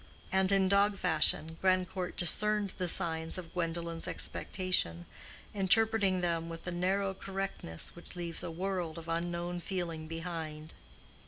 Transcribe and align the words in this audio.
And, 0.31 0.51
in 0.51 0.67
dog 0.67 0.97
fashion, 0.97 1.57
Grandcourt 1.61 2.17
discerned 2.17 2.71
the 2.77 2.87
signs 2.87 3.37
of 3.37 3.53
Gwendolen's 3.53 4.07
expectation, 4.07 5.05
interpreting 5.53 6.21
them 6.21 6.49
with 6.49 6.63
the 6.63 6.71
narrow 6.71 7.13
correctness 7.13 7.95
which 7.95 8.15
leaves 8.15 8.41
a 8.41 8.49
world 8.49 8.97
of 8.97 9.07
unknown 9.07 9.59
feeling 9.59 10.07
behind. 10.07 10.73